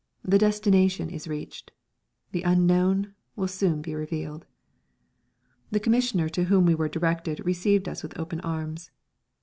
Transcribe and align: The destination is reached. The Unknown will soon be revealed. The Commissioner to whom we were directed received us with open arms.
The 0.23 0.39
destination 0.39 1.11
is 1.11 1.27
reached. 1.27 1.69
The 2.31 2.41
Unknown 2.41 3.13
will 3.35 3.47
soon 3.47 3.83
be 3.83 3.93
revealed. 3.93 4.47
The 5.69 5.79
Commissioner 5.79 6.27
to 6.29 6.45
whom 6.45 6.65
we 6.65 6.73
were 6.73 6.89
directed 6.89 7.45
received 7.45 7.87
us 7.87 8.01
with 8.01 8.17
open 8.17 8.39
arms. 8.39 8.89